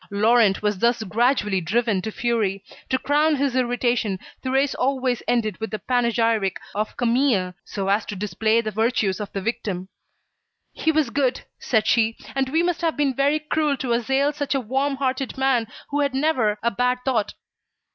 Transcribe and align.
Laurent 0.09 0.63
was 0.63 0.79
thus 0.79 1.03
gradually 1.03 1.61
driven 1.61 2.01
to 2.01 2.09
fury. 2.11 2.63
To 2.89 2.97
crown 2.97 3.35
his 3.35 3.55
irritation, 3.55 4.17
Thérèse 4.43 4.73
always 4.79 5.21
ended 5.27 5.59
with 5.59 5.69
the 5.69 5.77
panegyric 5.77 6.57
of 6.73 6.97
Camille 6.97 7.53
so 7.65 7.87
as 7.87 8.03
to 8.07 8.15
display 8.15 8.61
the 8.61 8.71
virtues 8.71 9.19
of 9.19 9.31
the 9.31 9.41
victim. 9.41 9.89
"He 10.73 10.91
was 10.91 11.11
good," 11.11 11.41
said 11.59 11.85
she, 11.85 12.17
"and 12.33 12.49
we 12.49 12.63
must 12.63 12.81
have 12.81 12.97
been 12.97 13.13
very 13.13 13.37
cruel 13.37 13.77
to 13.77 13.93
assail 13.93 14.33
such 14.33 14.55
a 14.55 14.59
warm 14.59 14.95
hearted 14.95 15.37
man 15.37 15.67
who 15.91 15.99
had 15.99 16.15
never 16.15 16.57
a 16.63 16.71
bad 16.71 16.97
thought." 17.05 17.35